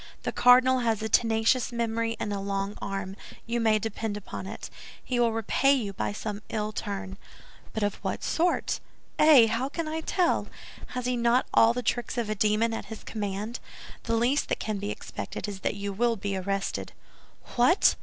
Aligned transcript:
The 0.23 0.31
cardinal 0.31 0.79
has 0.79 1.03
a 1.03 1.09
tenacious 1.09 1.71
memory 1.71 2.17
and 2.19 2.33
a 2.33 2.39
long 2.39 2.75
arm; 2.81 3.15
you 3.45 3.59
may 3.59 3.77
depend 3.77 4.17
upon 4.17 4.47
it, 4.47 4.71
he 5.03 5.19
will 5.19 5.31
repay 5.31 5.73
you 5.73 5.93
by 5.93 6.11
some 6.11 6.41
ill 6.49 6.71
turn." 6.71 7.19
"But 7.71 7.83
of 7.83 7.97
what 8.03 8.23
sort?" 8.23 8.79
"Eh! 9.19 9.45
How 9.45 9.69
can 9.69 9.87
I 9.87 10.01
tell? 10.01 10.47
Has 10.97 11.05
he 11.05 11.15
not 11.15 11.45
all 11.53 11.73
the 11.73 11.83
tricks 11.83 12.17
of 12.17 12.31
a 12.31 12.33
demon 12.33 12.73
at 12.73 12.85
his 12.85 13.03
command? 13.03 13.59
The 14.05 14.15
least 14.15 14.49
that 14.49 14.57
can 14.59 14.79
be 14.79 14.89
expected 14.89 15.47
is 15.47 15.59
that 15.59 15.75
you 15.75 15.93
will 15.93 16.15
be 16.15 16.35
arrested." 16.35 16.93
"What! 17.55 17.93